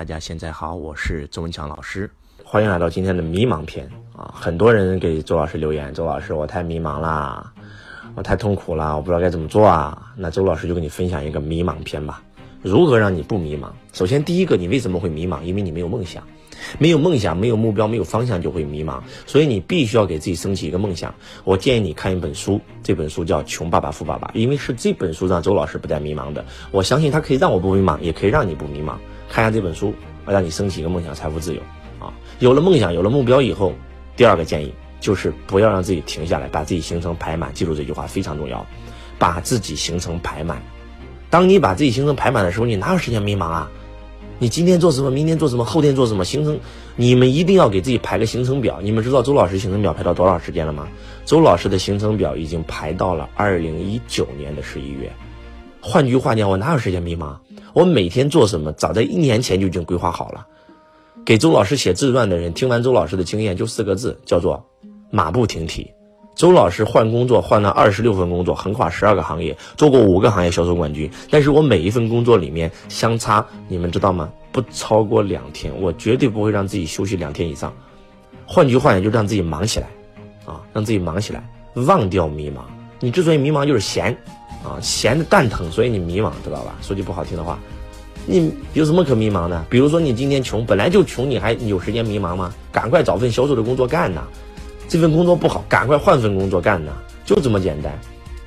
[0.00, 2.10] 大家现在好，我是周文强老师，
[2.42, 4.32] 欢迎来到今天的迷茫篇啊！
[4.34, 7.52] 很多人给周老师留言，周老师我太迷茫啦，
[8.14, 10.10] 我太痛苦啦，我不知道该怎么做啊。
[10.16, 12.22] 那周老师就跟你分享一个迷茫篇吧，
[12.62, 13.66] 如何让你不迷茫？
[13.92, 15.42] 首先第一个，你为什么会迷茫？
[15.42, 16.26] 因为你没有梦想，
[16.78, 19.02] 没有梦想，没有目标，没有方向就会迷茫。
[19.26, 21.14] 所以你必须要给自己升起一个梦想。
[21.44, 26.42] 我建议你看一本书，这本书叫《穷爸爸富爸爸》，因为是这本书让周老师不再迷茫的。
[26.70, 28.94] 我相信它可以让我不迷茫，也可以让你不迷茫。
[29.32, 29.94] 看一下这本书，
[30.26, 31.62] 让你升起一个梦想，财富自由
[32.00, 32.12] 啊！
[32.40, 33.72] 有了梦想，有了目标以后，
[34.16, 37.54] 第二个建议就是不要让自己停下来，把自己行程排满。
[37.54, 38.66] 记住这句话非常重要，
[39.20, 40.60] 把自己行程排满。
[41.30, 43.70] 当你把自己行程排满的时候，你哪有时间迷茫啊？
[44.40, 45.12] 你今天做什么？
[45.12, 45.64] 明天做什么？
[45.64, 46.24] 后天做什么？
[46.24, 46.58] 行程，
[46.96, 48.80] 你们一定要给自己排个行程表。
[48.82, 50.88] 你们知道周老师行程表排到多少时间了吗？
[51.24, 55.12] 周老师的行程表已经排到了二零一九年的十一月。
[55.80, 57.36] 换句话讲，我哪有时间迷茫？
[57.72, 60.46] 我每天做什么，早在一年前就已经规划好了。
[61.24, 64.64] 给周老师写自传的人，听完周老师的经验，就四个字，叫做
[65.10, 65.90] 马不停蹄。
[66.34, 71.10] 周老师换工作换了二十六份工作，横跨十二个行业，做过五个行业销售冠军。
[71.30, 74.30] 但是我每一份工作里面相差，你们知道吗？
[74.52, 77.72] 不超过两天，我绝对不会让自己休息两天以上。
[78.46, 79.86] 换句话讲，就让自己忙起来，
[80.44, 82.60] 啊，让自己忙起来，忘掉迷茫。
[83.00, 84.16] 你之所以迷茫，就是闲。
[84.62, 86.76] 啊，闲的蛋疼，所以你迷茫，知道吧？
[86.82, 87.58] 说句不好听的话，
[88.26, 89.64] 你有什么可迷茫的？
[89.70, 92.52] 比如说你今天穷，本来就穷，你还有时间迷茫吗？
[92.70, 94.20] 赶快找份销售的工作干呐！
[94.86, 96.92] 这份工作不好，赶快换份工作干呐！
[97.24, 97.98] 就这么简单。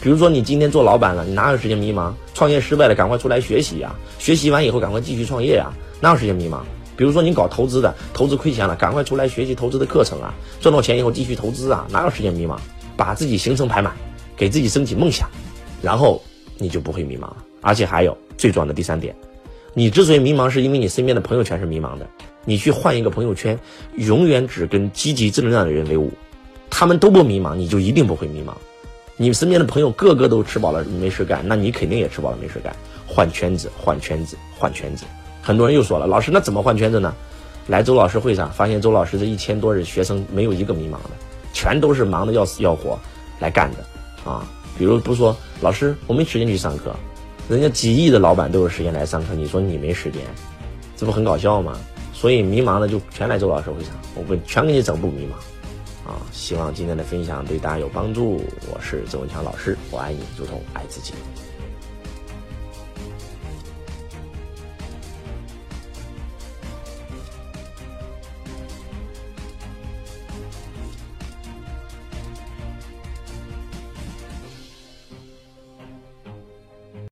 [0.00, 2.12] 比如说你今天做老板了，你哪有时间迷茫？
[2.34, 3.94] 创业失败了，赶快出来学习呀！
[4.18, 5.72] 学习完以后赶快继续创业呀！
[6.00, 6.58] 哪有时间迷茫？
[6.96, 10.34] 比如说你搞投资的，投资亏钱了，赶快出来学习投资的课程啊！
[10.60, 11.86] 赚到钱以后继续投资啊！
[11.88, 12.56] 哪有时间迷茫？
[12.96, 13.94] 把自己行程排满，
[14.40, 15.28] 给自己升起梦想。
[15.82, 16.22] 然后
[16.56, 19.14] 你就不会迷茫了，而且还有最重要的第三点，
[19.74, 22.06] 你之所以迷茫，是因为你身边的朋友全是迷茫的。
[22.46, 23.58] 你去换一个朋友圈，
[23.96, 26.10] 永远只跟积极正能量的人为伍，
[26.70, 28.54] 他们都不迷茫，你就一定不会迷茫。
[29.18, 32.74] 你身边的朋友个个都吃饱了没事干，那你肯定也吃饱了没事干。
[33.06, 35.04] 换圈子，换圈子，换圈子。
[35.42, 37.14] 很多人又说了，老师那怎么换圈子呢？
[37.68, 41.10] 来周老师会上，发现周老师这一千多人学生没有一个迷茫的，
[41.52, 42.98] 全都是忙的要死要活
[43.38, 43.78] 来干的
[44.24, 44.46] 啊。
[44.78, 46.94] 比如不说老师，我没时间去上课，
[47.48, 50.22] 人家几亿的老板都有时间来上课，你说你没时间，
[50.96, 51.78] 这不很搞笑吗？
[52.12, 56.16] 所以迷茫的就全来周老师会上，我不全给你整不迷茫，啊！
[56.32, 58.42] 希望今天的分享对大家有帮助。
[58.70, 61.12] 我是周文强老师，我爱你如同爱自己。